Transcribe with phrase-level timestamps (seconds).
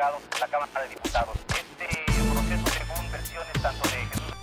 [0.00, 1.36] otorgado la Cámara de Diputados.
[1.48, 1.86] Este
[2.32, 4.34] proceso, según versiones tanto de Jesús.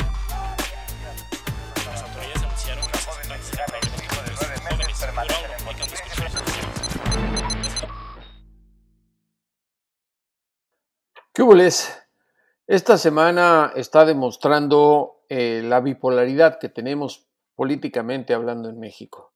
[1.85, 5.97] Las autoridades anunciaron que mexicana y su hijo de nueve meses permanecen en Monterrey.
[11.33, 12.03] ¿Qué hubo, les?
[12.67, 19.33] Esta semana está demostrando eh, la bipolaridad que tenemos políticamente hablando en México.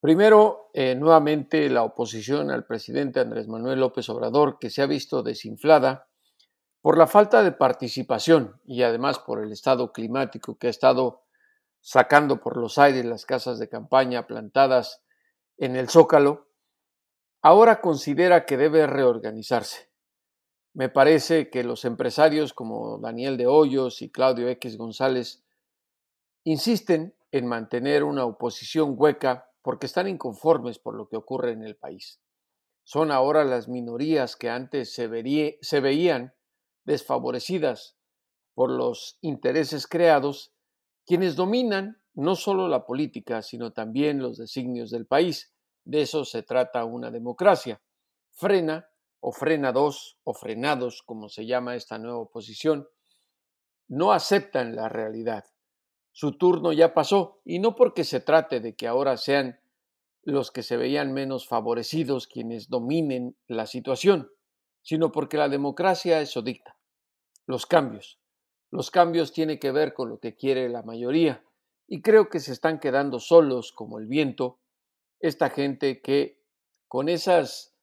[0.00, 5.24] Primero, eh, nuevamente la oposición al presidente Andrés Manuel López Obrador, que se ha visto
[5.24, 6.08] desinflada
[6.80, 11.22] por la falta de participación y además por el estado climático que ha estado
[11.80, 15.02] sacando por los aires las casas de campaña plantadas
[15.56, 16.48] en el Zócalo,
[17.42, 19.90] ahora considera que debe reorganizarse.
[20.74, 25.44] Me parece que los empresarios como Daniel de Hoyos y Claudio X González
[26.44, 31.76] insisten en mantener una oposición hueca porque están inconformes por lo que ocurre en el
[31.76, 32.22] país.
[32.84, 36.32] Son ahora las minorías que antes se, veían
[36.84, 37.98] desfavorecidas
[38.54, 40.54] por los intereses creados,
[41.04, 45.52] quienes dominan no solo la política, sino también los designios del país.
[45.84, 47.82] De eso se trata una democracia.
[48.30, 48.88] Frena
[49.20, 52.88] o frena dos o frenados, como se llama esta nueva oposición,
[53.86, 55.44] no aceptan la realidad.
[56.20, 59.60] Su turno ya pasó, y no porque se trate de que ahora sean
[60.24, 64.28] los que se veían menos favorecidos quienes dominen la situación,
[64.82, 66.76] sino porque la democracia eso dicta.
[67.46, 68.18] Los cambios.
[68.72, 71.44] Los cambios tienen que ver con lo que quiere la mayoría,
[71.86, 74.58] y creo que se están quedando solos como el viento
[75.20, 76.42] esta gente que
[76.88, 77.76] con esas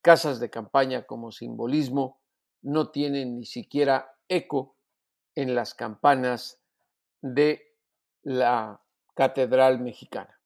[0.00, 2.20] casas de campaña como simbolismo
[2.62, 4.76] no tienen ni siquiera eco
[5.34, 6.62] en las campanas
[7.20, 7.69] de
[8.22, 8.82] la
[9.14, 10.40] Catedral Mexicana.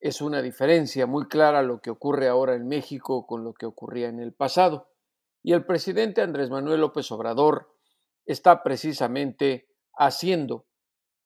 [0.00, 4.08] Es una diferencia muy clara lo que ocurre ahora en México con lo que ocurría
[4.08, 4.88] en el pasado.
[5.42, 7.74] Y el presidente Andrés Manuel López Obrador
[8.24, 10.66] está precisamente haciendo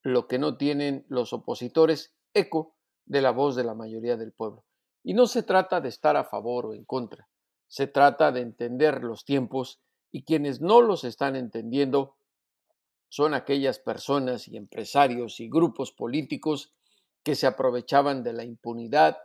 [0.03, 4.65] lo que no tienen los opositores, eco de la voz de la mayoría del pueblo.
[5.03, 7.29] Y no se trata de estar a favor o en contra,
[7.69, 12.17] se trata de entender los tiempos y quienes no los están entendiendo
[13.15, 16.75] son aquellas personas y empresarios y grupos políticos
[17.23, 19.19] que se aprovechaban de la impunidad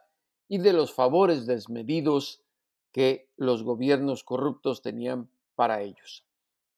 [0.47, 2.43] y de los favores desmedidos
[2.91, 6.23] que los gobiernos corruptos tenían para ellos.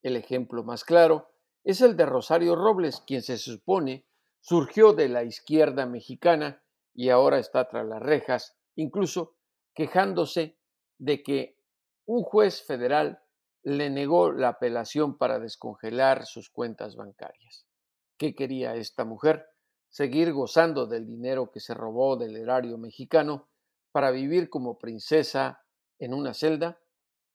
[0.01, 1.27] El ejemplo más claro
[1.65, 4.05] es el de Rosario Robles, quien se supone
[4.39, 6.63] surgió de la izquierda mexicana
[6.93, 9.35] y ahora está tras las rejas, incluso
[9.73, 10.57] quejándose
[10.97, 11.57] de que
[12.05, 13.21] un juez federal
[13.63, 17.65] le negó la apelación para descongelar sus cuentas bancarias.
[18.17, 19.47] ¿Qué quería esta mujer?
[19.89, 23.49] Seguir gozando del dinero que se robó del erario mexicano
[23.91, 25.63] para vivir como princesa
[25.99, 26.79] en una celda.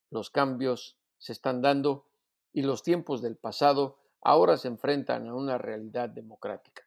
[0.09, 2.07] Los cambios se están dando
[2.51, 6.83] y los tiempos del pasado ahora se enfrentan a una realidad democrática.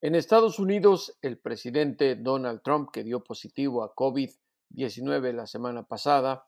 [0.00, 6.46] En Estados Unidos, el presidente Donald Trump, que dio positivo a COVID-19 la semana pasada,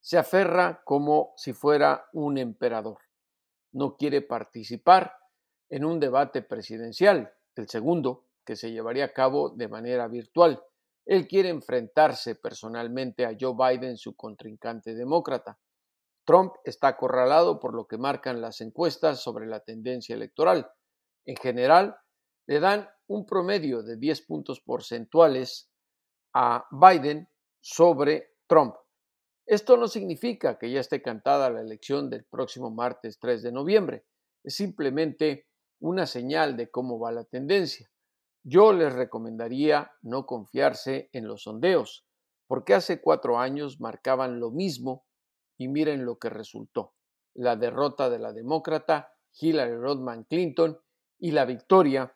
[0.00, 2.98] se aferra como si fuera un emperador.
[3.72, 5.14] No quiere participar
[5.68, 10.62] en un debate presidencial, el segundo, que se llevaría a cabo de manera virtual.
[11.06, 15.58] Él quiere enfrentarse personalmente a Joe Biden, su contrincante demócrata.
[16.24, 20.70] Trump está acorralado por lo que marcan las encuestas sobre la tendencia electoral.
[21.24, 21.96] En general,
[22.46, 25.70] le dan un promedio de 10 puntos porcentuales
[26.34, 27.28] a Biden
[27.60, 28.74] sobre Trump.
[29.46, 34.04] Esto no significa que ya esté cantada la elección del próximo martes 3 de noviembre,
[34.44, 35.46] es simplemente
[35.80, 37.90] una señal de cómo va la tendencia.
[38.42, 42.06] Yo les recomendaría no confiarse en los sondeos,
[42.46, 45.04] porque hace cuatro años marcaban lo mismo
[45.56, 46.94] y miren lo que resultó.
[47.34, 50.78] La derrota de la demócrata Hillary Rodman Clinton
[51.18, 52.14] y la victoria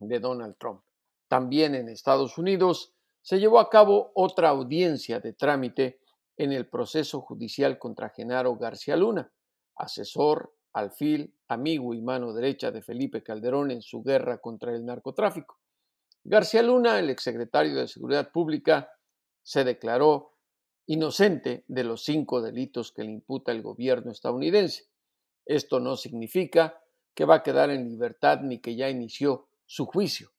[0.00, 0.82] de Donald Trump.
[1.28, 6.00] También en Estados Unidos se llevó a cabo otra audiencia de trámite
[6.36, 9.32] en el proceso judicial contra Genaro García Luna,
[9.76, 15.58] asesor, alfil, amigo y mano derecha de Felipe Calderón en su guerra contra el narcotráfico.
[16.24, 18.90] García Luna, el exsecretario de Seguridad Pública,
[19.42, 20.32] se declaró
[20.86, 24.88] inocente de los cinco delitos que le imputa el gobierno estadounidense.
[25.44, 26.80] Esto no significa
[27.14, 30.32] que va a quedar en libertad ni que ya inició su juicio.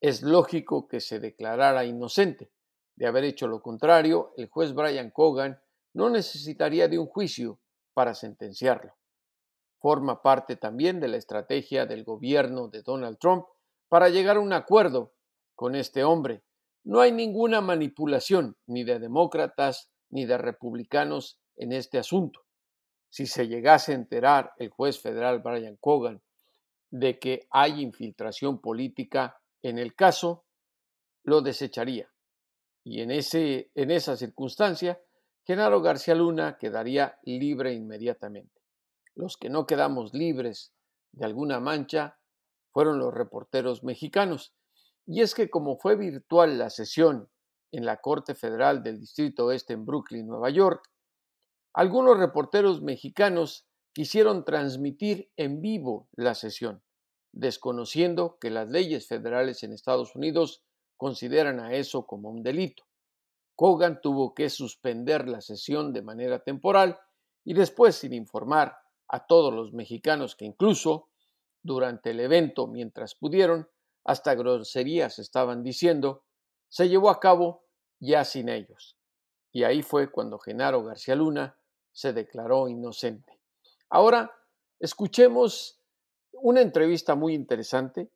[0.00, 2.50] Es lógico que se declarara inocente,
[2.96, 5.60] de haber hecho lo contrario, el juez Brian Cogan
[5.92, 7.60] no necesitaría de un juicio
[7.94, 8.94] para sentenciarlo.
[9.78, 13.46] Forma parte también de la estrategia del gobierno de Donald Trump
[13.88, 15.14] para llegar a un acuerdo
[15.54, 16.42] con este hombre.
[16.84, 22.40] No hay ninguna manipulación ni de demócratas ni de republicanos en este asunto.
[23.08, 26.20] si se llegase a enterar el juez federal Brian Cogan
[26.90, 30.44] de que hay infiltración política en el caso,
[31.22, 32.10] lo desecharía.
[32.88, 35.02] Y en, ese, en esa circunstancia,
[35.44, 38.62] Genaro García Luna quedaría libre inmediatamente.
[39.16, 40.72] Los que no quedamos libres
[41.10, 42.20] de alguna mancha
[42.70, 44.54] fueron los reporteros mexicanos.
[45.04, 47.28] Y es que como fue virtual la sesión
[47.72, 50.88] en la Corte Federal del Distrito Oeste en Brooklyn, Nueva York,
[51.74, 56.84] algunos reporteros mexicanos quisieron transmitir en vivo la sesión,
[57.32, 60.62] desconociendo que las leyes federales en Estados Unidos
[60.96, 62.84] consideran a eso como un delito.
[63.54, 66.98] Kogan tuvo que suspender la sesión de manera temporal
[67.44, 68.76] y después, sin informar
[69.08, 71.08] a todos los mexicanos que incluso
[71.62, 73.68] durante el evento, mientras pudieron,
[74.04, 76.24] hasta groserías estaban diciendo,
[76.68, 77.64] se llevó a cabo
[77.98, 78.96] ya sin ellos.
[79.52, 81.58] Y ahí fue cuando Genaro García Luna
[81.92, 83.40] se declaró inocente.
[83.88, 84.30] Ahora
[84.78, 85.80] escuchemos
[86.32, 88.10] una entrevista muy interesante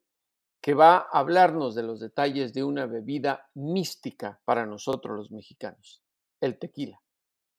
[0.61, 6.03] que va a hablarnos de los detalles de una bebida mística para nosotros los mexicanos,
[6.39, 7.01] el tequila.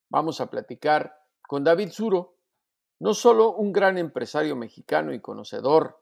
[0.09, 1.13] Vamos a platicar
[1.43, 2.37] con David Zuro,
[3.01, 6.01] no solo un gran empresario mexicano y conocedor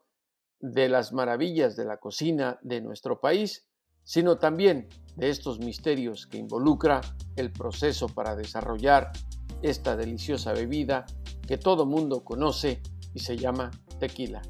[0.61, 3.67] de las maravillas de la cocina de nuestro país,
[4.05, 7.01] sino también de estos misterios que involucra
[7.37, 9.11] el proceso para desarrollar
[9.63, 11.07] esta deliciosa bebida
[11.47, 12.83] que todo mundo conoce
[13.15, 14.43] y se llama tequila.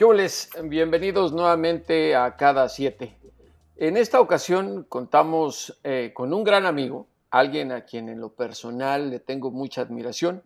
[0.00, 0.06] ¿Qué
[0.64, 3.18] Bienvenidos nuevamente a Cada Siete.
[3.76, 9.10] En esta ocasión contamos eh, con un gran amigo, alguien a quien en lo personal
[9.10, 10.42] le tengo mucha admiración,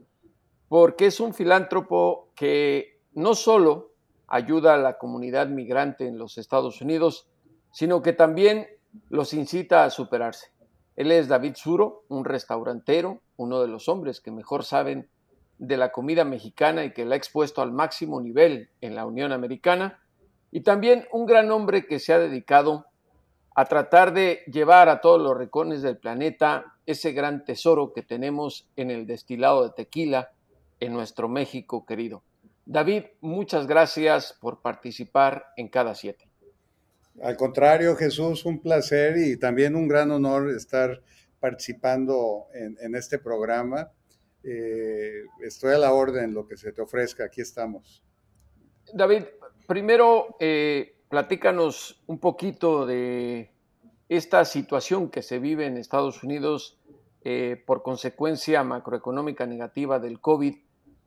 [0.69, 3.93] porque es un filántropo que no solo
[4.27, 7.29] ayuda a la comunidad migrante en los Estados Unidos,
[7.71, 8.67] sino que también
[9.09, 10.49] los incita a superarse.
[10.97, 15.09] Él es David Zuro, un restaurantero, uno de los hombres que mejor saben
[15.59, 19.33] de la comida mexicana y que la ha expuesto al máximo nivel en la Unión
[19.33, 20.01] Americana,
[20.51, 22.87] y también un gran hombre que se ha dedicado
[23.55, 28.69] a tratar de llevar a todos los rincones del planeta ese gran tesoro que tenemos
[28.77, 30.31] en el destilado de tequila
[30.81, 32.23] en nuestro México querido.
[32.67, 36.29] David, muchas gracias por participar en cada siete.
[37.23, 41.01] Al contrario, Jesús, un placer y también un gran honor estar
[41.39, 43.91] participando en, este programa.
[44.45, 48.05] Eh, estoy a la orden, lo que se te ofrezca, aquí estamos.
[48.93, 49.25] David,
[49.67, 53.51] primero eh, platícanos un poquito de
[54.09, 56.79] esta situación que se vive en Estados Unidos
[57.25, 60.57] eh, por consecuencia macroeconómica negativa del COVID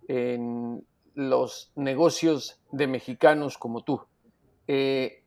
[0.08, 4.02] en los negocios de mexicanos como tú.
[4.68, 5.24] Eh,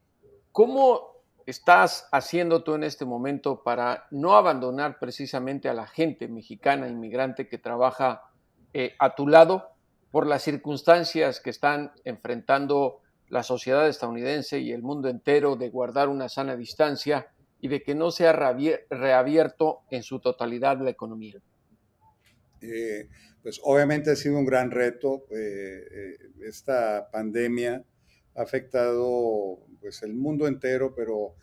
[0.53, 1.10] ¿Cómo
[1.51, 7.49] estás haciendo tú en este momento para no abandonar precisamente a la gente mexicana inmigrante
[7.49, 8.23] que trabaja
[8.73, 9.71] eh, a tu lado
[10.11, 16.09] por las circunstancias que están enfrentando la sociedad estadounidense y el mundo entero de guardar
[16.09, 17.29] una sana distancia
[17.61, 21.37] y de que no sea reabierto en su totalidad la economía?
[22.61, 23.09] Eh,
[23.43, 25.27] pues obviamente ha sido un gran reto.
[25.31, 27.85] Eh, esta pandemia
[28.35, 31.35] ha afectado pues, el mundo entero, pero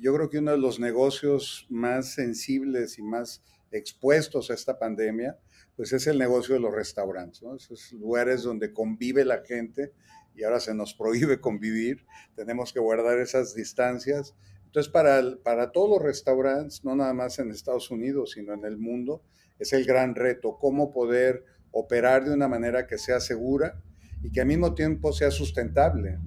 [0.00, 5.38] yo creo que uno de los negocios más sensibles y más expuestos a esta pandemia,
[5.76, 9.92] pues es el negocio de los restaurantes, esos lugares donde convive la gente
[10.34, 14.34] y ahora se nos prohíbe convivir, tenemos que guardar esas distancias.
[14.66, 18.78] Entonces, para, para todos los restaurantes, no nada más en Estados Unidos, sino en el
[18.78, 19.22] mundo,
[19.58, 23.82] es el gran reto, cómo poder operar de una manera que sea segura
[24.22, 26.18] y que al mismo tiempo sea sustentable.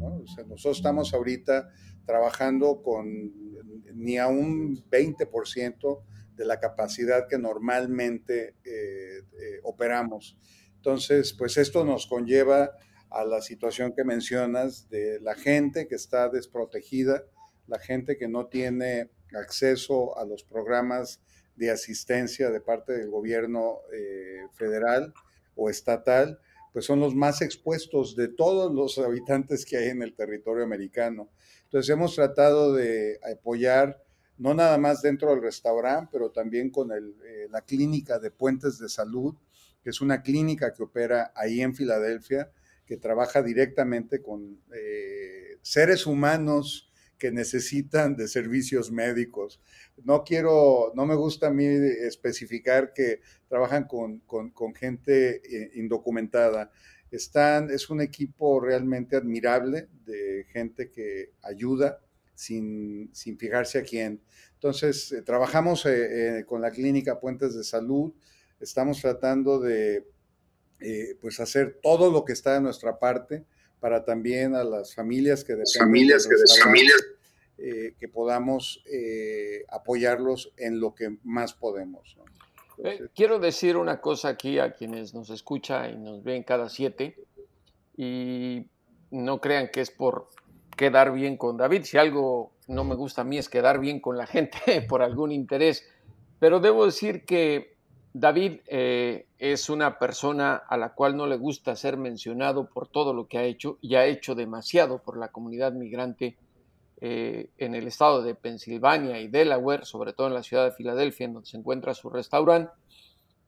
[0.47, 1.69] nosotros estamos ahorita
[2.05, 3.33] trabajando con
[3.93, 6.03] ni a un 20%
[6.35, 10.37] de la capacidad que normalmente eh, eh, operamos.
[10.75, 12.71] Entonces, pues esto nos conlleva
[13.09, 17.23] a la situación que mencionas de la gente que está desprotegida,
[17.67, 21.21] la gente que no tiene acceso a los programas
[21.55, 25.13] de asistencia de parte del gobierno eh, federal
[25.55, 26.39] o estatal,
[26.75, 31.29] pues son los más expuestos de todos los habitantes que hay en el territorio americano.
[31.63, 34.03] Entonces hemos tratado de apoyar
[34.38, 38.89] no nada más dentro del restaurante, pero también con eh, la clínica de Puentes de
[38.89, 39.36] Salud,
[39.82, 42.51] que es una clínica que opera ahí en Filadelfia,
[42.86, 49.62] que trabaja directamente con eh, seres humanos que necesitan de servicios médicos.
[50.03, 54.22] No quiero, no me gusta a mí especificar que trabajan con,
[54.75, 56.72] gente eh, indocumentada.
[57.12, 62.01] Están, es un equipo realmente admirable de gente que ayuda
[62.34, 64.22] sin, sin fijarse a quién.
[64.53, 68.13] Entonces, eh, trabajamos eh, con la clínica Puentes de Salud,
[68.60, 70.05] estamos tratando de
[71.19, 73.45] pues hacer todo lo que está de nuestra parte
[73.79, 77.03] para también a las familias que dependen familias que, familias.
[77.58, 78.84] que podamos
[79.70, 82.17] apoyarlos en lo que más podemos.
[83.13, 87.15] quiero decir una cosa aquí a quienes nos escuchan y nos ven cada siete
[87.98, 88.67] y
[89.12, 90.29] no crean que es por
[90.75, 91.84] quedar bien con David.
[91.84, 95.32] Si algo no me gusta a mí es quedar bien con la gente por algún
[95.32, 95.88] interés.
[96.39, 97.75] Pero debo decir que
[98.17, 103.13] David eh, es una persona a la cual no le gusta ser mencionado por todo
[103.13, 106.38] lo que ha hecho y ha hecho demasiado por la comunidad migrante
[107.01, 111.25] eh, en el estado de Pensilvania y Delaware, sobre todo en la ciudad de Filadelfia,
[111.25, 112.72] en donde se encuentra su restaurante.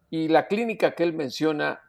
[0.10, 1.80] Y la clínica que él menciona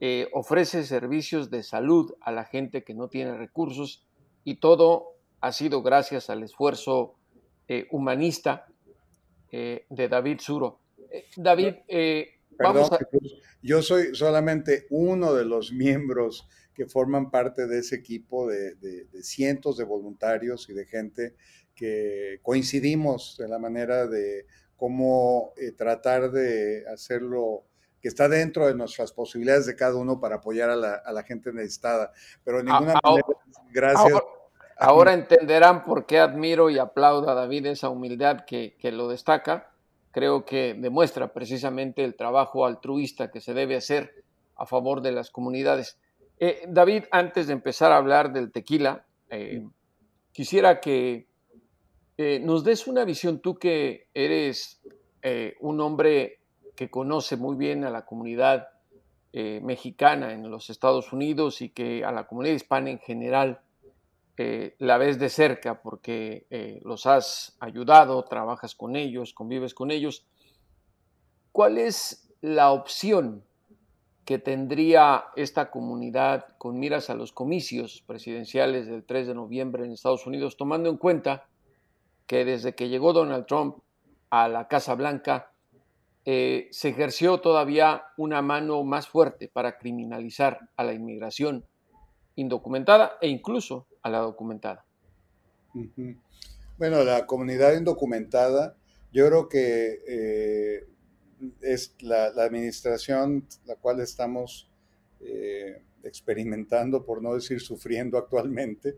[0.00, 4.04] eh, ofrece servicios de salud a la gente que no tiene recursos
[4.42, 7.14] y todo ha sido gracias al esfuerzo
[7.92, 8.66] humanista
[9.52, 10.80] de David Suro.
[11.36, 11.74] David,
[12.58, 12.98] vamos a...
[13.62, 19.22] Yo soy solamente uno de los miembros que forman parte de ese equipo de, de
[19.22, 21.34] cientos de voluntarios y de gente
[21.74, 24.46] que coincidimos en la manera de
[24.76, 27.64] cómo tratar de hacerlo
[28.00, 32.12] que está dentro de nuestras posibilidades de cada uno para apoyar a la, gente necesitada.
[32.44, 33.26] Pero de ninguna manera,
[33.70, 34.20] gracias.
[34.76, 39.72] Ahora, entenderán por qué admiro y aplaudo a David esa humildad que, lo destaca.
[40.18, 44.24] Creo que demuestra precisamente el trabajo altruista que se debe hacer
[44.56, 45.96] a favor de las comunidades.
[46.40, 49.64] Eh, David, antes de empezar a hablar del tequila, eh,
[50.32, 51.28] quisiera que
[52.16, 54.82] eh, nos des una visión, tú que eres
[55.60, 56.40] un hombre
[56.74, 58.70] que conoce muy bien a la comunidad
[59.32, 63.60] mexicana en los Estados Unidos y que a la comunidad hispana en general
[64.38, 69.90] eh, la ves de cerca porque eh, los has ayudado, trabajas con ellos, convives con
[69.90, 70.24] ellos.
[71.52, 73.44] ¿Cuál es la opción
[74.24, 79.92] que tendría esta comunidad con miras a los comicios presidenciales del 3 de noviembre en
[79.92, 81.48] Estados Unidos, tomando en cuenta
[82.26, 83.78] que desde que llegó Donald Trump
[84.28, 85.50] a la Casa Blanca,
[86.26, 91.64] eh, se ejerció todavía una mano más fuerte para criminalizar a la inmigración
[92.38, 94.84] indocumentada e incluso a la documentada.
[96.78, 98.76] Bueno, la comunidad indocumentada,
[99.12, 100.86] yo creo que eh,
[101.60, 104.70] es la, administración la cual estamos
[105.20, 108.96] eh, experimentando, por no decir sufriendo actualmente,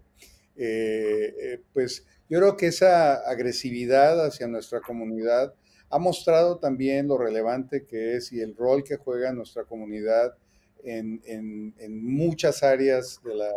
[1.73, 5.55] pues yo creo que esa agresividad hacia nuestra comunidad
[5.89, 10.35] ha mostrado también lo relevante que es y el rol que juega nuestra comunidad
[10.85, 13.51] en, muchas áreas de la,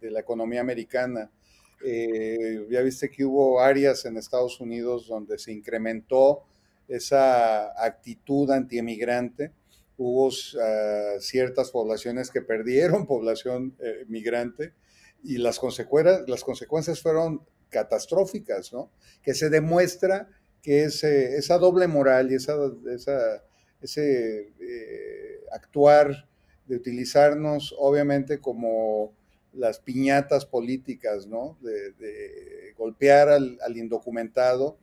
[0.00, 1.30] de, la economía americana.
[1.84, 6.42] Eh, ya viste que hubo áreas en Estados Unidos donde se incrementó
[6.88, 9.52] esa actitud antiemigrante.
[9.96, 14.72] Hubo ah, ciertas poblaciones que perdieron población eh, migrante
[15.22, 18.90] y las consecuencias, las consecuencias fueron catastróficas, ¿no?
[19.22, 20.28] Que se demuestra
[20.62, 22.56] que es, esa doble moral y esa,
[23.80, 26.28] ese eh, actuar
[26.66, 29.12] de utilizarnos obviamente como
[29.52, 31.56] las piñatas políticas, ¿no?
[31.60, 34.78] De, golpear al, indocumentado,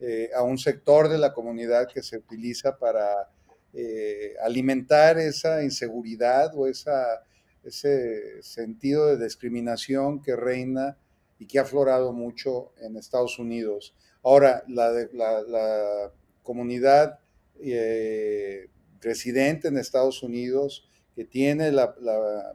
[0.00, 3.30] eh, a un sector de la comunidad que se utiliza para
[3.72, 10.96] eh, alimentar esa inseguridad o ese sentido de discriminación que reina
[11.38, 13.94] y que ha aflorado mucho en Estados Unidos.
[14.22, 16.10] Ahora, la,
[16.42, 17.18] comunidad
[17.60, 18.68] eh,
[19.00, 21.94] residente en Estados Unidos que tiene la,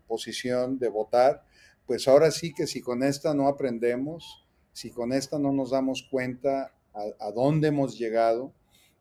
[0.08, 1.44] posición de votar,
[1.88, 6.08] pues ahora sí que si con esta no aprendemos, si con esta no nos damos
[6.10, 8.54] cuenta a, dónde hemos llegado,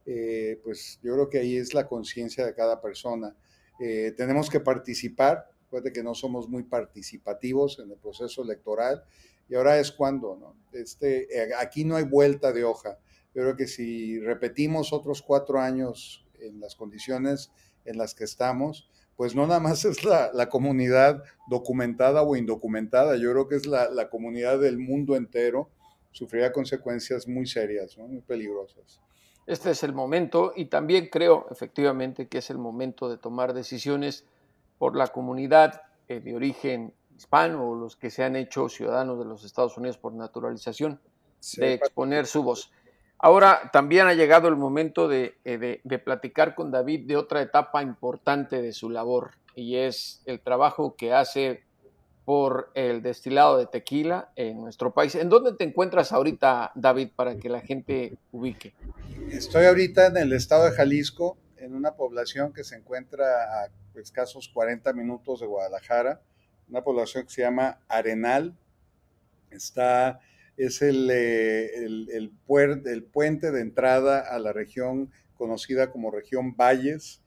[0.07, 3.37] eh, pues yo creo que ahí es la conciencia de cada persona.
[3.81, 9.05] Eh, tenemos que participar, puede que no somos muy participativos en el proceso electoral,
[9.51, 10.55] y ahora es cuando, ¿no?
[10.73, 12.99] Este, eh, aquí no hay vuelta de hoja.
[13.35, 17.53] Yo creo que si repetimos otros cuatro años en las condiciones
[17.85, 23.17] en las que estamos, pues no nada más es la, la comunidad documentada o indocumentada,
[23.17, 25.69] yo creo que es la, la comunidad del mundo entero,
[26.13, 28.09] sufrirá consecuencias muy serias, ¿no?
[28.09, 29.01] muy peligrosas.
[29.47, 34.25] Este es el momento y también creo efectivamente que es el momento de tomar decisiones
[34.79, 39.27] por la comunidad eh, de origen hispano o los que se han hecho ciudadanos de
[39.27, 41.01] los Estados Unidos por naturalización,
[41.57, 42.73] de exponer su voz.
[43.23, 47.83] Ahora también ha llegado el momento eh, de, de, platicar con David de otra etapa
[47.83, 51.63] importante de su labor y es el trabajo que hace
[52.25, 55.15] por el destilado de tequila en nuestro país.
[55.17, 58.73] ¿En dónde te encuentras ahorita, David, para que la gente ubique?
[59.31, 64.49] Estoy ahorita en el estado de Jalisco, en una población que se encuentra a escasos
[64.49, 66.21] 40 minutos de Guadalajara,
[66.69, 68.57] una población que se llama Arenal.
[69.51, 70.21] Está,
[70.61, 77.23] es el, eh, el, puente de entrada a la región conocida como región Valles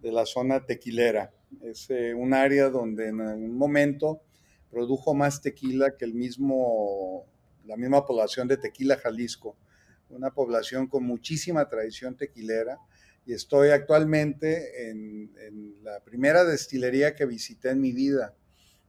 [0.00, 1.30] de la zona tequilera.
[1.62, 4.22] Es eh, un área donde en un momento
[4.70, 7.26] produjo más tequila que el mismo,
[7.66, 9.56] la misma población de Tequila, Jalisco,
[10.08, 12.78] una población con muchísima tradición tequilera.
[13.26, 18.34] Y estoy actualmente en, en la primera destilería que visité en mi vida.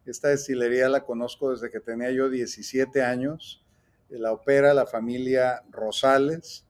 [0.06, 3.61] Esta destilería la conozco desde que tenía yo 17 años.
[4.12, 6.66] La opera la familia Rosales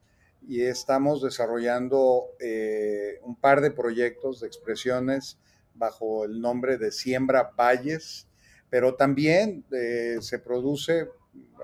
[0.48, 5.38] y estamos desarrollando eh, un par de proyectos de expresiones
[5.74, 8.28] bajo el nombre de Siembra Valles
[8.72, 11.10] pero también eh, se produce,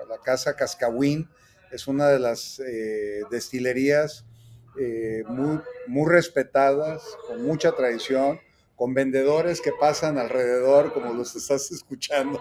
[0.08, 1.28] la Casa Cascahuín
[1.72, 4.26] es una de las eh, destilerías
[4.78, 8.38] eh, muy, muy respetadas, con mucha tradición,
[8.76, 12.40] con vendedores que pasan alrededor, como los estás escuchando,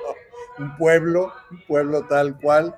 [0.60, 2.77] un pueblo, un pueblo tal cual.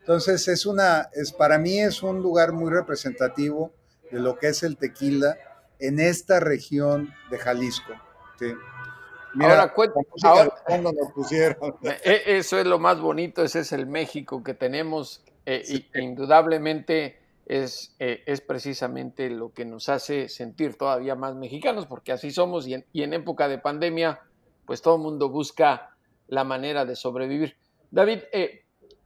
[0.00, 3.72] Entonces es una, es, para mí es un lugar muy representativo
[4.10, 5.36] de lo que es el tequila
[5.78, 7.92] en esta región de Jalisco.
[8.38, 8.52] ¿sí?
[9.34, 9.72] Mira,
[10.22, 11.76] ahora, ahora nos pusieron.
[12.04, 15.88] E, eso es lo más bonito, ese es el México que tenemos eh, sí.
[15.94, 22.12] y indudablemente es, eh, es, precisamente lo que nos hace sentir todavía más mexicanos, porque
[22.12, 24.20] así somos y en, y en época de pandemia,
[24.66, 25.96] pues todo el mundo busca
[26.28, 27.56] la manera de sobrevivir.
[27.90, 28.59] David, eh,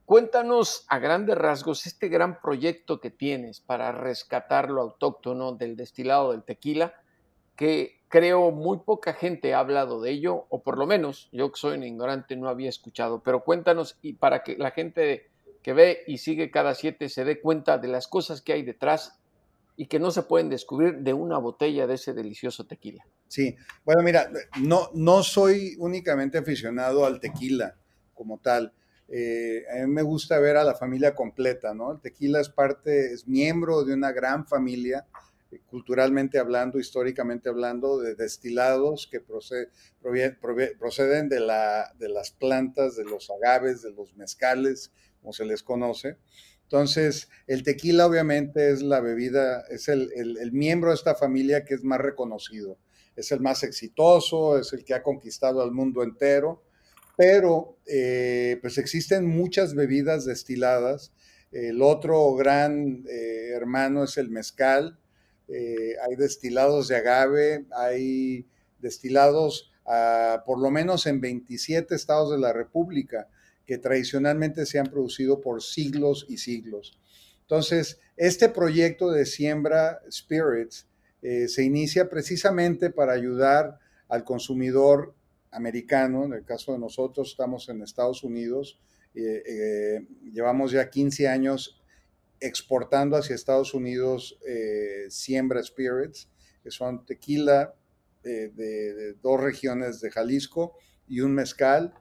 [0.06, 6.32] cuéntanos a grandes rasgos este gran proyecto que tienes para rescatar lo autóctono del destilado
[6.32, 6.94] del tequila,
[7.56, 11.58] que creo muy poca gente ha hablado de ello, o por lo menos yo que
[11.58, 15.30] soy un ignorante no había escuchado, pero cuéntanos y para que la gente
[15.62, 19.18] que ve y sigue cada siete se dé cuenta de las cosas que hay detrás
[19.76, 23.04] y que no se pueden descubrir de una botella de ese delicioso tequila.
[23.28, 27.74] Sí, bueno, mira, no, no soy únicamente aficionado al tequila
[28.12, 28.72] como tal.
[29.08, 31.92] Eh, a mí me gusta ver a la familia completa, ¿no?
[31.92, 35.06] El tequila es parte, es miembro de una gran familia
[35.66, 39.70] culturalmente hablando, históricamente hablando, de destilados que procede,
[40.78, 46.16] proceden de, la, las plantas, de los agaves, de los mezcales, como se les conoce.
[46.62, 50.10] Entonces, el tequila obviamente es la bebida, es el,
[50.52, 52.78] miembro de esta familia que es más reconocido,
[53.16, 56.62] es el más exitoso, es el que ha conquistado al mundo entero,
[57.16, 61.12] pero eh, pues existen muchas bebidas destiladas.
[61.52, 64.98] El otro gran eh, hermano es el mezcal,
[65.48, 68.46] eh, hay destilados de agave, hay
[68.80, 73.28] destilados uh, por lo menos en 27 estados de la República
[73.66, 76.98] que tradicionalmente se han producido por siglos y siglos.
[77.42, 80.86] Entonces, este proyecto de siembra Spirits
[81.22, 85.14] se inicia precisamente para ayudar al consumidor
[85.54, 88.78] americano, en el caso de nosotros estamos en Estados Unidos,
[89.14, 91.80] eh, eh, llevamos ya 15 años
[92.40, 96.28] exportando hacia Estados Unidos eh, Siembra Spirits,
[96.62, 97.74] que son tequila
[98.22, 101.94] eh, de, de, dos regiones de Jalisco y un mezcal.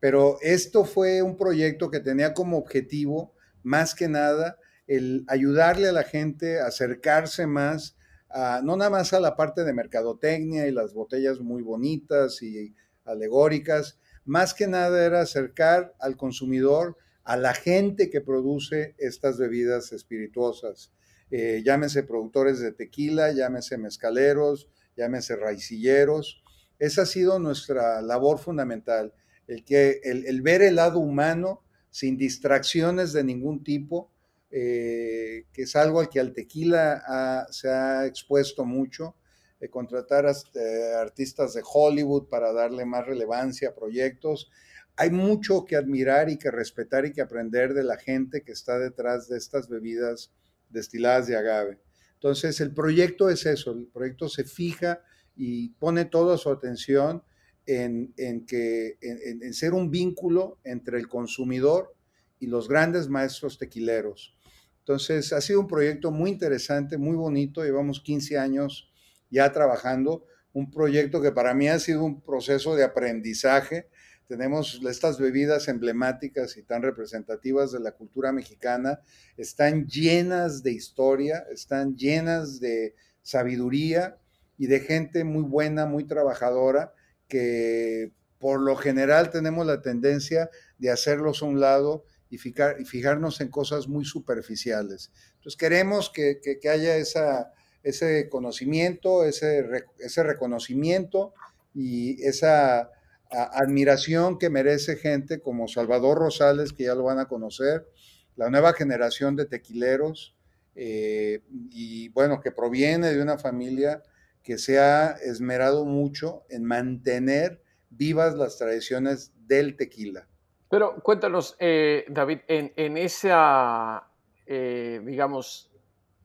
[0.00, 5.92] Pero esto fue un proyecto que tenía como objetivo, más que nada, el ayudarle a
[5.92, 7.96] la gente a acercarse más,
[8.28, 12.74] a, no nada más a la parte de mercadotecnia y las botellas muy bonitas y
[13.06, 19.92] alegóricas, más que nada era acercar al consumidor a la gente que produce estas bebidas
[19.92, 20.92] espirituosas.
[21.30, 26.42] Eh, llámese productores de tequila, llámese mezcaleros, llámese raicilleros.
[26.78, 29.12] Esa ha sido nuestra labor fundamental,
[29.48, 34.10] el, que, el, ver el lado humano sin distracciones de ningún tipo,
[34.50, 39.16] eh, que es algo al que al tequila se ha expuesto mucho,
[39.60, 44.50] de contratar a, eh, artistas de Hollywood para darle más relevancia a proyectos
[44.96, 48.78] hay mucho que admirar y que respetar y que aprender de la gente que está
[48.78, 50.32] detrás de estas bebidas
[50.70, 51.78] destiladas de agave.
[52.14, 55.02] Entonces, el proyecto es eso, el proyecto se fija
[55.36, 57.22] y pone toda su atención
[57.66, 61.94] en, en que, en, ser un vínculo entre el consumidor
[62.40, 64.34] y los grandes maestros tequileros.
[64.78, 68.90] Entonces, ha sido un proyecto muy interesante, muy bonito, llevamos 15 años
[69.30, 73.88] ya trabajando, un proyecto que para mí ha sido un proceso de aprendizaje,
[74.26, 79.00] tenemos estas bebidas emblemáticas y tan representativas de la cultura mexicana,
[79.36, 84.18] están llenas de historia, están llenas de sabiduría
[84.58, 86.92] y de gente muy buena, muy trabajadora,
[87.28, 93.48] que por lo general tenemos la tendencia de hacerlos a un lado y, fijarnos en
[93.48, 95.12] cosas muy superficiales.
[95.36, 97.52] Entonces queremos que, haya esa,
[97.86, 99.64] ese conocimiento, ese,
[99.98, 101.32] ese reconocimiento
[101.72, 102.90] y esa
[103.30, 107.86] admiración que merece gente como Salvador Rosales, que ya lo van a conocer,
[108.34, 110.36] la nueva generación de tequileros,
[110.74, 114.02] eh, y bueno, que proviene de una familia
[114.42, 120.28] que se ha esmerado mucho en mantener vivas las tradiciones del tequila.
[120.68, 124.08] Pero cuéntanos, eh, David, en, esa,
[124.44, 125.70] eh, digamos,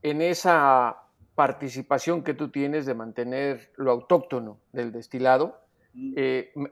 [0.02, 0.96] en esa
[1.34, 5.60] participación que tú tienes de mantener lo autóctono del destilado,
[5.94, 6.14] mm.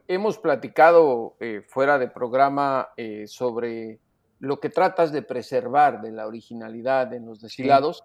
[0.08, 1.36] hemos platicado
[1.68, 2.88] fuera de programa
[3.26, 4.00] sobre
[4.40, 8.04] lo que tratas de preservar de la originalidad en los destilados.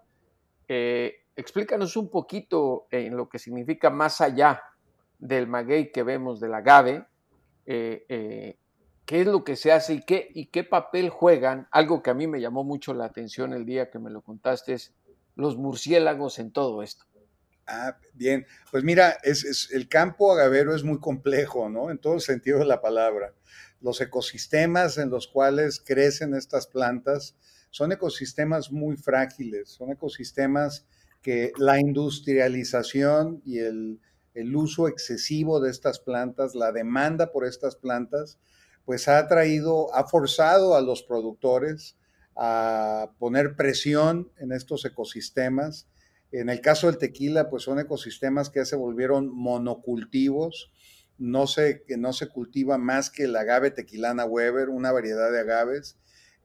[0.68, 4.62] Eh, explícanos un poquito en lo que significa más allá
[5.18, 7.06] del maguey que vemos del agave,
[7.64, 8.58] eh, eh,
[9.06, 11.68] qué es lo que se hace y qué, y qué papel juegan.
[11.70, 14.74] Algo que a mí me llamó mucho la atención el día que me lo contaste
[14.74, 14.94] es
[15.36, 17.04] los murciélagos en todo esto.
[17.68, 18.46] Ah, bien.
[18.70, 21.90] Pues mira, es, el campo agavero es muy complejo, ¿no?
[21.90, 23.32] En todo el sentido de la palabra
[23.80, 27.36] los ecosistemas en los cuales crecen estas plantas
[27.70, 30.86] son ecosistemas muy frágiles, son ecosistemas
[31.22, 34.00] que la industrialización y el,
[34.54, 38.38] uso excesivo de estas plantas, la demanda por estas plantas,
[38.84, 41.96] pues ha traído, ha forzado a los productores
[42.36, 45.88] a poner presión en estos ecosistemas.
[46.32, 50.70] En el caso del tequila, pues son ecosistemas que ya se volvieron monocultivos,
[51.18, 55.96] no se, no se cultiva más que el agave tequilana Weber, una variedad de agaves.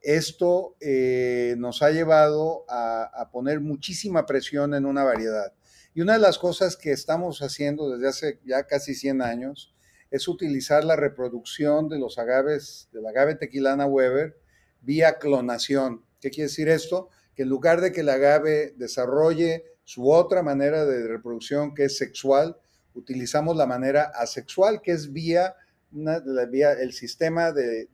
[0.02, 5.54] Esto eh, nos ha llevado a, poner muchísima presión en una variedad.
[5.94, 9.76] Y una de las cosas que estamos haciendo desde hace ya casi 100 años
[10.10, 14.41] es utilizar la reproducción de los agaves, del agave tequilana Weber,
[14.82, 16.04] vía clonación.
[16.20, 17.10] ¿Qué quiere decir esto?
[17.36, 21.98] Que en lugar de que el agave desarrolle su otra manera de reproducción que es
[21.98, 22.58] sexual,
[22.94, 25.56] utilizamos la manera asexual, que es vía,
[25.94, 27.90] el sistema de,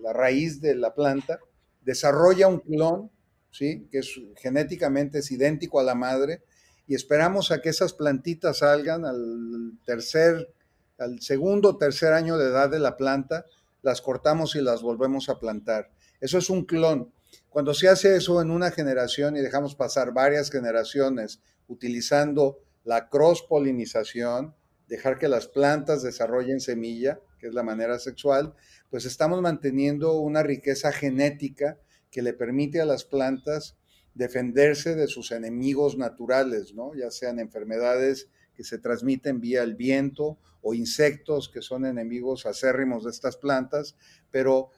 [0.00, 1.40] la raíz de la planta,
[1.80, 3.10] desarrolla un clon,
[3.50, 3.88] ¿sí?
[3.90, 4.02] que
[4.36, 6.42] genéticamente es idéntico a la madre,
[6.86, 10.52] y esperamos a que esas plantitas salgan al tercer,
[10.98, 13.46] al segundo o tercer año de edad de la planta,
[13.82, 15.90] las cortamos y las volvemos a plantar.
[16.22, 17.12] Eso es un clon.
[17.48, 24.54] Cuando se hace eso en una generación y dejamos pasar varias generaciones utilizando la cross-polinización,
[24.86, 28.54] dejar que las plantas desarrollen semilla, que es la manera sexual,
[28.88, 33.76] pues estamos manteniendo una riqueza genética que le permite a las plantas
[34.14, 36.94] defenderse de sus enemigos naturales, ¿no?
[36.94, 43.02] ya sean enfermedades que se transmiten vía el viento o insectos que son enemigos acérrimos
[43.04, 43.96] de estas plantas,
[44.30, 44.70] pero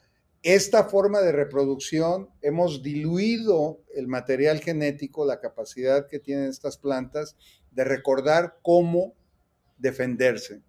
[0.45, 7.35] esta forma de reproducción hemos diluido el material genético, la capacidad que tienen estas plantas
[7.71, 9.15] de recordar cómo
[9.79, 10.61] defenderse.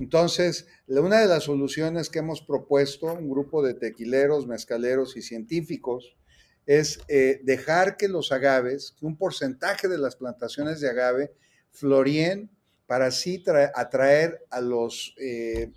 [0.00, 6.16] Entonces, una de las soluciones que hemos propuesto, un grupo de tequileros, mezcaleros y científicos,
[6.64, 11.32] es eh, dejar que los agaves, que un porcentaje de las plantaciones de agave
[11.70, 12.50] florien
[12.86, 15.70] para así atraer a los eh,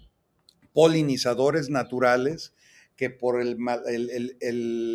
[0.72, 2.54] polinizadores naturales
[3.02, 3.58] que por el,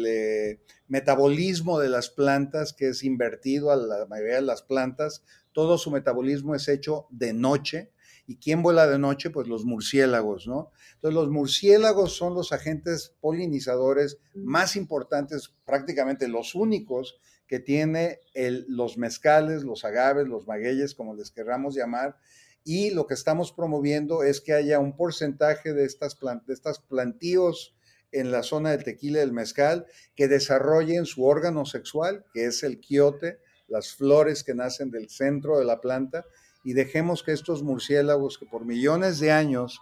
[0.07, 5.77] eh, metabolismo de las plantas, que es invertido a la mayoría de las plantas, todo
[5.77, 7.91] su metabolismo es hecho de noche.
[8.29, 9.31] ¿Y quién vuela de noche?
[9.31, 10.71] Pues los murciélagos, ¿no?
[10.95, 18.21] Entonces los murciélagos son los agentes polinizadores más importantes, prácticamente los únicos que tiene
[18.69, 22.19] los mezcales, los agaves, los magueyes, como les querramos llamar,
[22.63, 26.17] y lo que estamos promoviendo es que haya un porcentaje de estas,
[26.47, 27.76] de estas plantíos
[28.13, 32.63] en la zona del tequila y del mezcal que desarrollen su órgano sexual, que es
[32.63, 33.39] el quiote,
[33.69, 36.25] las flores que nacen del centro de la planta
[36.65, 39.81] y dejemos que estos murciélagos que por millones de años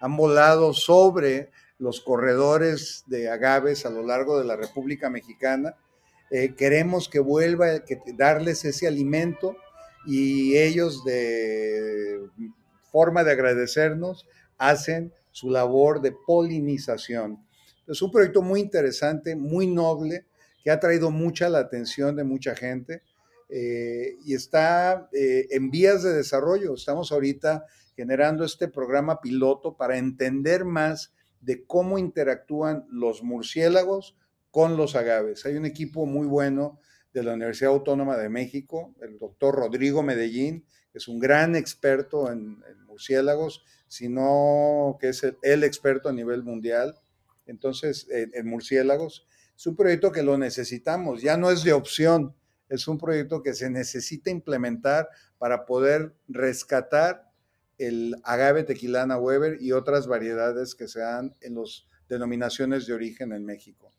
[0.00, 5.76] han volado sobre los corredores de agaves a lo largo de la República Mexicana,
[6.30, 9.56] eh, queremos que vuelva, que darles ese alimento
[10.06, 12.20] y ellos de
[12.90, 14.26] forma de agradecernos
[14.58, 17.45] hacen su labor de polinización.
[17.86, 20.26] Es un proyecto muy interesante, muy noble,
[20.62, 23.02] que ha traído mucha la atención de mucha gente.
[23.48, 26.74] Eh, y está eh, en vías de desarrollo.
[26.74, 34.16] Estamos ahorita generando este programa piloto para entender más de cómo interactúan los murciélagos
[34.50, 35.46] con los agaves.
[35.46, 36.80] Hay un equipo muy bueno
[37.12, 42.62] de la Universidad Autónoma de México, el doctor Rodrigo Medellín, es un gran experto en,
[42.86, 46.94] murciélagos, sino que es el, experto a nivel mundial.
[47.46, 52.34] Entonces, en, murciélagos, es un proyecto que lo necesitamos, ya no es de opción,
[52.68, 57.30] es un proyecto que se necesita implementar para poder rescatar
[57.78, 63.32] el agave tequilana Weber y otras variedades que se dan en las denominaciones de origen
[63.32, 63.92] en México.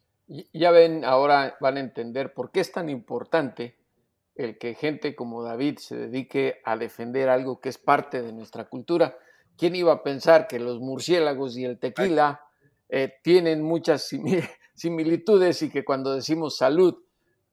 [0.53, 3.77] Ya ven, ahora van a entender por qué es tan importante
[4.35, 8.65] el que gente como David se dedique a defender algo que es parte de nuestra
[8.65, 9.17] cultura.
[9.57, 12.41] ¿Quién iba a pensar que los murciélagos y el tequila
[12.89, 14.09] eh, tienen muchas
[14.75, 16.95] similitudes y que cuando decimos salud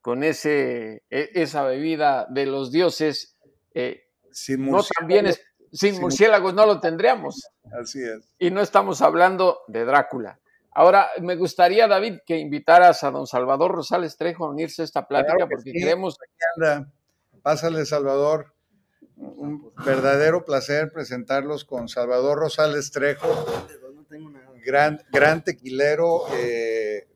[0.01, 3.37] con ese, e, esa bebida de los dioses,
[3.73, 4.05] eh,
[4.59, 5.41] no también es,
[5.73, 7.49] sin, murciélagos no lo tendríamos?
[7.81, 8.33] Así es.
[8.39, 10.41] Y no estamos hablando de Drácula.
[10.77, 15.07] Ahora, me gustaría, David, que invitaras a don Salvador Rosales Trejo a unirse a esta
[15.07, 16.19] plática porque queremos...
[17.43, 18.55] Pásale, Salvador.
[19.17, 23.29] Un verdadero placer presentarlos con Salvador Rosales Trejo,
[24.65, 27.09] gran, gran tequilero, eh,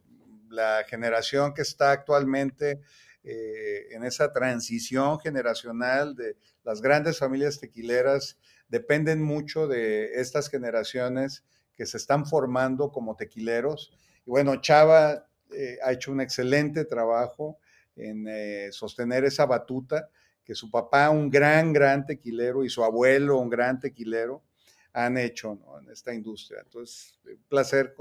[0.48, 2.80] la generación que está actualmente
[3.24, 11.44] eh, en esa transición generacional de las grandes familias tequileras, dependen mucho de estas generaciones
[11.74, 13.92] que se están formando como tequileros.
[14.26, 17.58] Y bueno, Chava eh, ha hecho un excelente trabajo
[17.96, 20.08] en eh, sostener esa batuta
[20.44, 24.42] que su papá, un gran, gran tequilero, y su abuelo, un gran tequilero,
[24.92, 26.60] han hecho en esta industria.
[26.64, 27.94] Entonces, un placer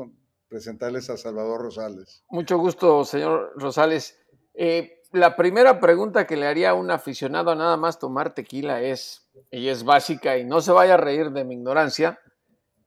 [0.47, 2.23] presentarles a Salvador Rosales.
[2.29, 4.19] Mucho gusto, señor Rosales.
[4.53, 8.81] Eh, la primera pregunta que le haría a un aficionado a nada más tomar tequila
[8.81, 12.19] es, y es básica, y no se vaya a reír de mi ignorancia,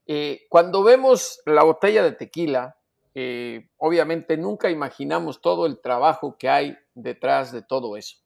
[0.06, 2.76] eh, cuando vemos la botella de tequila,
[3.14, 8.18] eh, obviamente nunca imaginamos todo el trabajo que hay detrás de todo eso.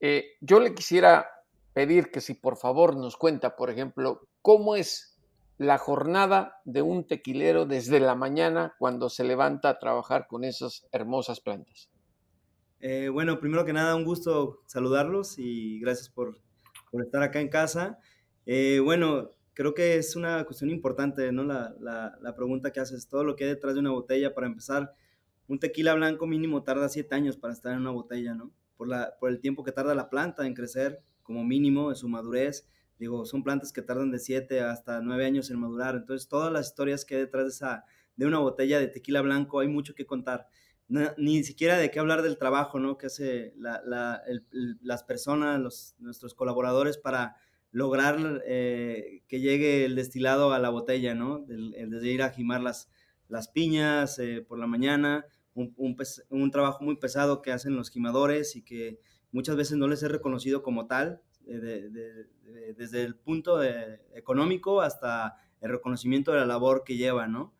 [0.00, 1.28] Eh, yo le quisiera
[1.72, 5.18] pedir que si por favor nos cuenta, por ejemplo, cómo es
[5.56, 10.86] la jornada de un tequilero desde la mañana cuando se levanta a trabajar con esas
[10.92, 11.90] hermosas plantas.
[13.12, 16.38] bueno, primero que nada, un gusto saludarlos y gracias por,
[16.90, 17.98] por estar acá en casa.
[18.84, 21.42] bueno, creo que es una cuestión importante, ¿no?
[21.42, 24.94] La, la, pregunta que haces, todo lo que hay detrás de una botella, para empezar,
[25.48, 28.52] un tequila blanco mínimo tarda siete años para estar en una botella, ¿no?
[28.76, 32.08] Por, la, por el tiempo que tarda la planta en crecer, como mínimo, en su
[32.08, 32.68] madurez.
[32.98, 35.94] Digo, son plantas que tardan de siete hasta nueve años en madurar.
[35.94, 37.84] Entonces, todas las historias que hay detrás de, esa,
[38.16, 40.48] de una botella de tequila blanco, hay mucho que contar.
[40.88, 42.98] ni siquiera de qué hablar del trabajo, ¿no?
[42.98, 47.36] Que hace las personas, los, nuestros colaboradores para
[47.70, 51.44] lograr eh, que llegue el destilado a la botella, ¿no?
[51.46, 52.88] Desde ir a jimar las,
[53.28, 55.74] las piñas eh, por la mañana, un,
[56.28, 59.00] un, trabajo muy pesado que hacen los jimadores y que
[59.32, 63.62] muchas veces no les es reconocido como tal, eh, desde el punto
[64.14, 67.54] económico hasta el reconocimiento de la labor que llevan, ¿no?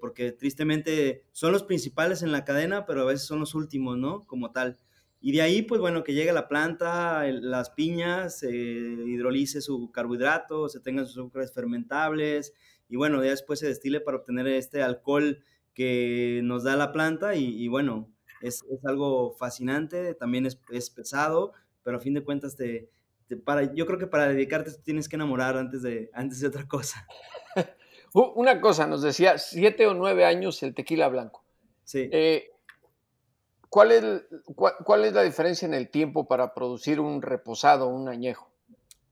[0.00, 4.26] porque tristemente son los principales en la cadena, pero a veces son los últimos, ¿no?
[4.26, 4.78] Como tal.
[5.20, 10.68] Y de ahí, pues bueno, que llegue la planta, las piñas, se hidrolice su carbohidrato,
[10.68, 12.54] se tengan sus azúcares fermentables
[12.88, 15.42] y bueno, ya después se destile para obtener este alcohol
[15.74, 18.08] que nos da la planta y, bueno,
[18.40, 22.90] es, algo fascinante, también es, pesado, pero a fin de cuentas te,
[23.44, 27.06] para, yo creo que para dedicarte tienes que enamorar antes de, antes de otra cosa.
[28.12, 31.44] Una cosa, nos decía, siete o nueve años el tequila blanco.
[31.84, 32.08] Sí.
[32.12, 32.50] Eh,
[33.68, 34.04] ¿Cuál es,
[34.54, 38.50] cuál, es la diferencia en el tiempo para producir un reposado, un añejo?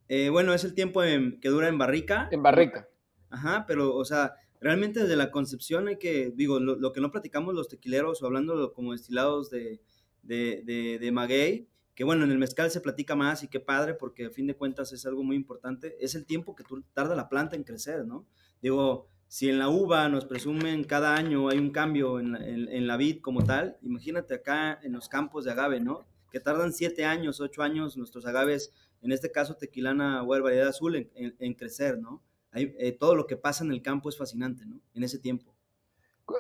[0.09, 2.29] Eh, bueno, es el tiempo que dura en barrica.
[2.31, 2.89] En barrica.
[3.31, 7.55] Ajá, pero, o sea, realmente desde la concepción hay que, digo, lo, que no platicamos
[7.55, 9.81] los tequileros o hablando como destilados de,
[10.23, 14.27] de, de, maguey, que bueno, en el mezcal se platica más y qué padre, porque
[14.27, 17.57] a fin de cuentas es algo muy importante, es el tiempo que tarda la planta
[17.57, 18.27] en crecer, ¿no?
[18.61, 23.21] Digo, si en la uva nos presumen cada año hay un cambio en, la vid
[23.21, 26.07] como tal, imagínate acá en los campos de agave, ¿no?
[26.31, 31.11] Que tardan siete años, ocho años nuestros agaves, en este caso tequilana o variedad azul,
[31.15, 32.23] en, crecer, ¿no?
[32.55, 34.81] Eh, todo lo que pasa en el campo es fascinante, ¿no?
[34.95, 35.55] En ese tiempo.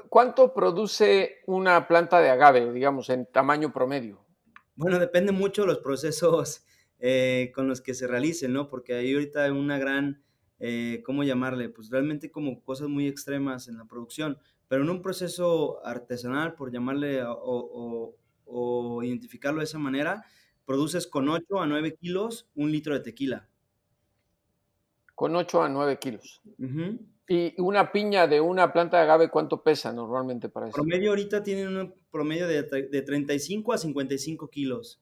[0.09, 4.24] ¿Cuánto produce una planta de agave, digamos, en tamaño promedio?
[4.77, 6.65] Bueno, depende mucho de los procesos
[6.99, 8.69] eh, con los que se realicen, ¿no?
[8.69, 10.25] Porque hay ahorita una gran
[10.67, 11.69] eh, ¿cómo llamarle?
[11.69, 16.73] Pues realmente como cosas muy extremas en la producción, pero en un proceso artesanal, por
[16.73, 18.15] llamarle o,
[19.03, 20.25] identificarlo de esa manera,
[20.65, 23.49] produces con 8 a 9 kilos un litro de tequila.
[25.15, 26.41] Con 8 a 9 kilos.
[27.27, 30.75] ¿Y una piña de una planta de agave cuánto pesa normalmente para eso?
[30.75, 35.01] Promedio ahorita tienen un promedio de, de 35 a 55 kilos.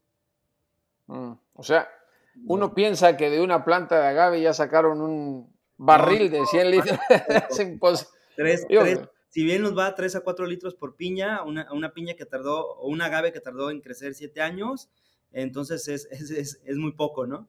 [1.07, 1.89] Mm, o sea,
[2.47, 6.99] Uno piensa que de una planta de agave ya sacaron un barril de 100 litros.
[8.37, 8.67] tres,
[9.29, 12.75] si bien nos va 3 a 4 litros por piña, una, una piña que tardó,
[12.75, 14.91] o un agave que tardó en crecer 7 años,
[15.33, 17.49] entonces es, es, es, muy poco, ¿no?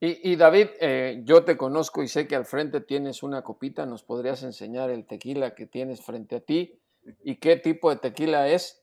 [0.00, 3.84] Y, y David, eh, yo te conozco y sé que al frente tienes una copita,
[3.84, 6.80] ¿nos podrías enseñar el tequila que tienes frente a ti?
[7.22, 8.82] ¿Y qué tipo de tequila es?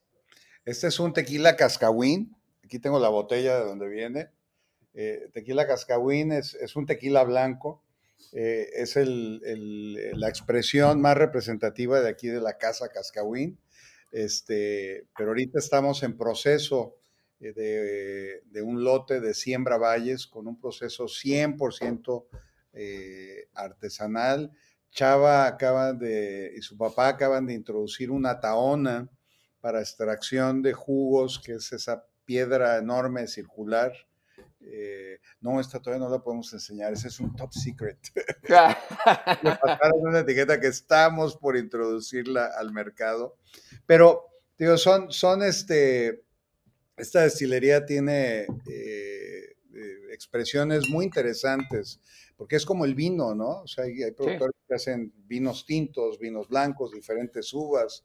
[0.63, 2.36] Este es un tequila cascahuín.
[2.63, 4.30] Aquí tengo la botella de donde viene.
[4.93, 7.84] Eh, tequila cascahuín es, es, un tequila blanco.
[8.34, 9.39] Eh, es el,
[10.19, 13.58] la expresión más representativa de aquí de la casa Cascahuín.
[14.12, 16.96] Este, pero ahorita estamos en proceso
[17.39, 22.26] de, de, un lote de siembra valles con un proceso 100%
[22.73, 24.52] eh, artesanal.
[24.91, 29.10] Chava acaba de, y su papá acaban de introducir una taona
[29.62, 33.93] para extracción de jugos, que es esa piedra enorme circular.
[34.62, 37.97] Eh, no, esta todavía no la podemos enseñar, ese es un top secret.
[39.43, 43.38] Le pasaron una etiqueta que estamos por introducirla al mercado.
[43.86, 46.23] Pero, digo, son, son este,
[46.97, 51.99] esta destilería tiene eh, eh, expresiones muy interesantes,
[52.36, 53.62] porque es como el vino, ¿no?
[53.62, 54.65] O sea, hay, hay productores sí.
[54.67, 58.03] que hacen vinos tintos, vinos blancos, diferentes uvas.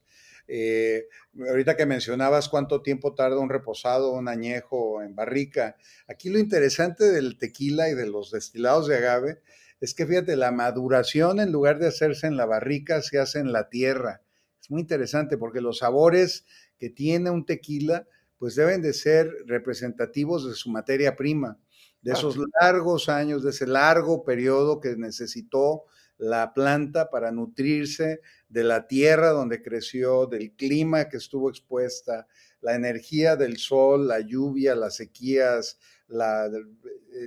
[0.48, 1.08] Eh,
[1.48, 5.76] ahorita que mencionabas cuánto tiempo tarda un reposado, un añejo en barrica,
[6.08, 9.38] aquí lo interesante del tequila y de los destilados de agave
[9.80, 13.52] es que fíjate, la maduración en lugar de hacerse en la barrica se hace en
[13.52, 14.22] la tierra.
[14.60, 16.44] Es muy interesante porque los sabores
[16.78, 18.06] que tiene un tequila
[18.42, 21.60] pues deben de ser representativos de su materia prima,
[22.00, 25.84] de esos largos años, de ese largo periodo que necesitó
[26.18, 32.26] la planta para nutrirse de la tierra donde creció, del clima que estuvo expuesta,
[32.60, 35.78] la energía del sol, la lluvia, las sequías,
[36.08, 36.50] la,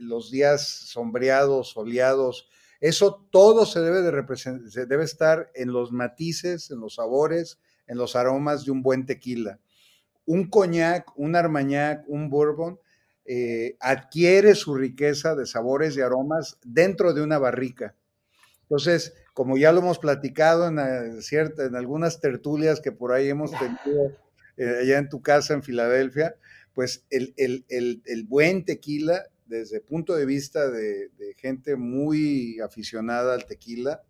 [0.01, 2.49] los días sombreados, soleados.
[2.82, 7.58] Eso todo se debe de representar, se debe estar en los matices, en los sabores,
[7.88, 9.62] en los aromas de un buen tequila
[10.25, 12.79] un coñac, un armañac, un bourbon,
[13.25, 17.95] eh, adquiere su riqueza de sabores y aromas dentro de una barrica.
[18.63, 23.29] Entonces, como ya lo hemos platicado en, eh, cierta, en algunas tertulias que por ahí
[23.29, 24.11] hemos tenido
[24.57, 26.35] eh, allá en tu casa en Filadelfia,
[26.73, 33.35] pues el, el, el, el buen tequila, desde punto de vista de gente muy aficionada
[33.35, 34.01] al tequila,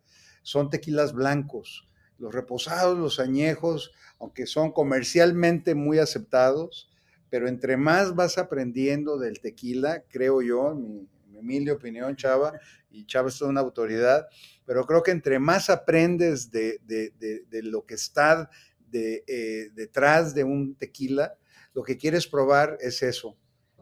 [0.44, 6.90] son tequilas blancos los reposados, los añejos, aunque son comercialmente muy aceptados,
[7.30, 12.54] pero entre más vas aprendiendo del tequila, creo yo, mi, mi humilde opinión, Chava,
[12.90, 14.28] y Chava es una autoridad,
[14.66, 18.50] pero creo que entre más aprendes de, de, de, de lo que está
[18.94, 21.36] eh, detrás de un tequila,
[21.74, 23.36] lo que quieres probar es eso,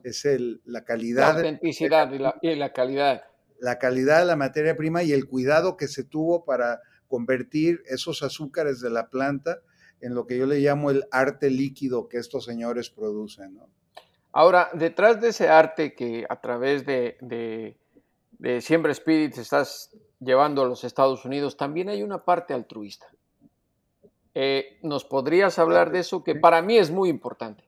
[0.03, 1.33] es el, la calidad.
[1.33, 3.21] La autenticidad y la, y la calidad.
[3.59, 8.23] La calidad de la materia prima y el cuidado que se tuvo para convertir esos
[8.23, 9.59] azúcares de la planta
[10.01, 13.55] en lo que yo le llamo el arte líquido que estos señores producen.
[13.55, 13.69] ¿no?
[14.31, 17.77] Ahora, detrás de ese arte que a través de, de,
[18.31, 23.07] de Siembra Spirit estás llevando a los Estados Unidos, también hay una parte altruista.
[24.35, 26.23] Eh, ¿Nos podrías hablar de eso?
[26.23, 27.63] Que para mí es muy importante.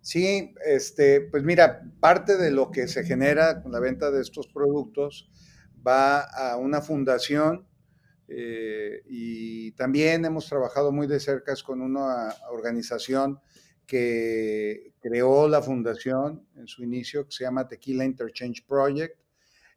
[0.00, 4.46] Sí, este, pues mira, parte de lo que se genera con la venta de estos
[4.48, 5.30] productos
[5.86, 7.66] va a una fundación
[8.28, 13.40] eh, y también hemos trabajado muy de cerca con una organización
[13.86, 19.18] que creó la fundación en su inicio, que se llama Tequila Interchange Project.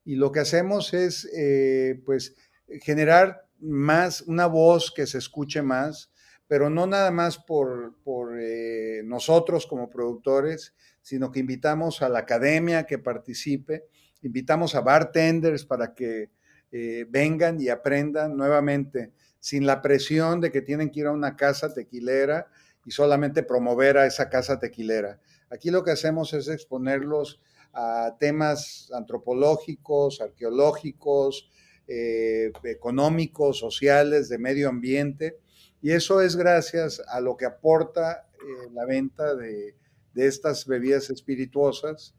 [0.03, 2.35] Y lo que hacemos es, eh, pues,
[2.81, 6.11] generar más, una voz que se escuche más,
[6.47, 12.19] pero no nada más por, por eh, nosotros como productores, sino que invitamos a la
[12.19, 13.85] academia que participe
[14.21, 16.29] invitamos a bartenders para que
[16.71, 21.35] eh, vengan y aprendan nuevamente, sin la presión de que tienen que ir a una
[21.35, 22.47] casa tequilera
[22.85, 25.19] y solamente promover a esa casa tequilera.
[25.49, 27.41] Aquí lo que hacemos es exponerlos
[27.73, 31.49] a temas antropológicos, arqueológicos,
[31.87, 35.39] eh, económicos, sociales, de medio ambiente,
[35.81, 39.75] y eso es gracias a lo que aporta eh, la venta de,
[40.13, 42.15] de estas bebidas espirituosas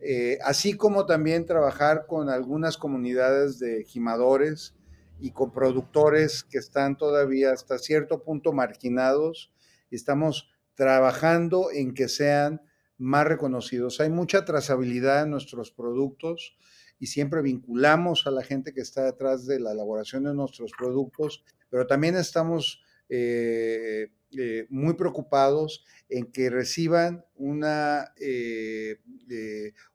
[0.00, 4.74] eh, así como también trabajar con algunas comunidades de gimadores
[5.18, 9.50] y con productores que están todavía hasta cierto punto marginados
[9.90, 12.60] estamos trabajando en que sean
[12.98, 14.00] más reconocidos.
[14.00, 16.56] Hay mucha trazabilidad en nuestros productos
[16.98, 21.44] y siempre vinculamos a la gente que está detrás de la elaboración de nuestros productos,
[21.68, 24.08] pero también estamos eh,
[24.38, 28.12] eh, muy preocupados en que reciban una,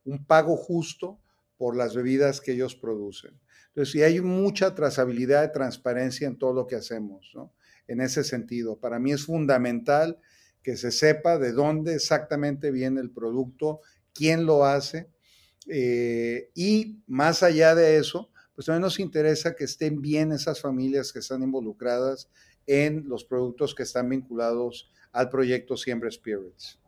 [0.04, 1.20] un pago justo
[1.58, 3.40] por las bebidas que ellos producen.
[3.68, 7.54] Entonces, y hay mucha trazabilidad y transparencia en todo lo que hacemos, ¿no?
[7.88, 10.20] En ese sentido, para mí es fundamental
[10.62, 13.80] que se sepa de dónde exactamente viene el producto,
[14.14, 15.10] quién lo hace,
[15.68, 21.14] eh, y más allá de eso, pues también nos interesa que estén bien esas familias
[21.14, 22.30] que están involucradas
[22.68, 26.80] en los productos que están vinculados al proyecto Siempre Spirits.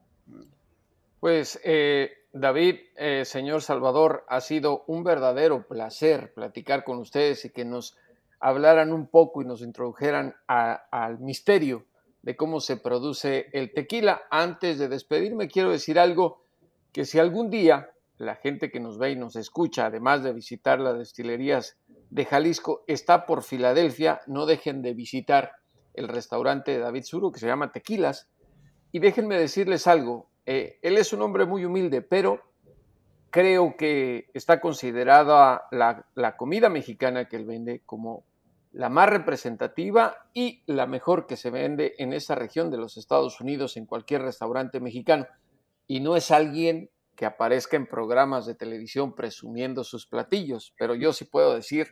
[1.20, 7.50] Pues eh, David, eh, señor Salvador, ha sido un verdadero placer platicar con ustedes y
[7.50, 7.98] que nos
[8.40, 11.86] hablaran un poco y nos introdujeran al misterio
[12.24, 14.24] de cómo se produce el tequila.
[14.30, 16.44] Antes de despedirme, quiero decir algo
[16.92, 20.80] que si algún día la gente que nos ve y nos escucha, además de visitar
[20.80, 21.78] las destilerías
[22.10, 25.54] de Jalisco, está por Filadelfia, no dejen de visitar
[25.94, 28.30] el restaurante de David Suro que se llama Tequilas.
[28.92, 32.42] Y déjenme decirles algo, eh, él es un hombre muy humilde, pero
[33.30, 38.26] creo que está considerada la, la comida mexicana que él vende como
[38.74, 43.40] la más representativa y la mejor que se vende en esa región de los Estados
[43.40, 45.28] Unidos en cualquier restaurante mexicano.
[45.88, 51.14] Y no es alguien que aparezca en programas de televisión presumiendo sus platillos, pero yo
[51.14, 51.88] sí puedo decir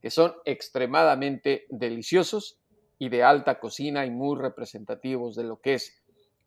[0.00, 2.58] que son extremadamente deliciosos
[2.98, 6.02] y de alta cocina y muy representativos de lo que es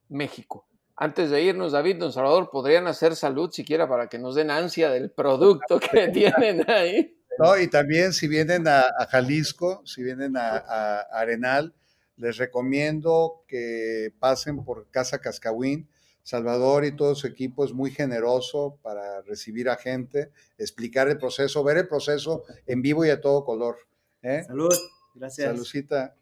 [0.09, 0.67] México.
[0.95, 4.89] Antes de irnos, David, don Salvador, ¿podrían hacer salud siquiera para que nos den ansia
[4.89, 7.17] del producto que tienen ahí?
[7.37, 11.75] No, y también si vienen a, Jalisco, si vienen a, Arenal,
[12.15, 15.87] les recomiendo que pasen por Casa Cascahuín.
[16.23, 21.63] Salvador y todo su equipo es muy generoso para recibir a gente, explicar el proceso,
[21.63, 23.77] ver el proceso en vivo y a todo color.
[24.23, 24.43] ¿eh?
[24.45, 24.75] Salud,
[25.15, 25.47] gracias.
[25.47, 26.15] Saludcita.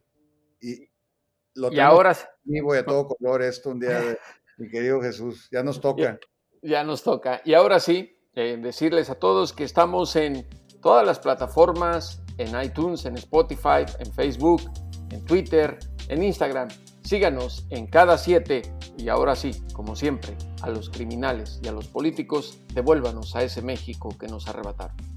[0.65, 0.89] Y,
[1.53, 4.17] lo y ahora vivo y a todo color esto un día de
[4.57, 5.47] mi querido Jesús.
[5.51, 6.19] Ya nos toca.
[6.61, 7.41] Ya, nos toca.
[7.45, 10.47] Y ahora sí, eh, decirles a todos que estamos en
[10.81, 14.63] todas las plataformas, en iTunes, en Spotify, en Facebook,
[15.11, 15.77] en Twitter,
[16.09, 16.69] en Instagram.
[17.03, 18.63] Síganos en cada siete
[18.97, 23.61] y ahora sí, como siempre, a los criminales y a los políticos, devuélvanos a ese
[23.61, 25.14] México que nos arrebataron.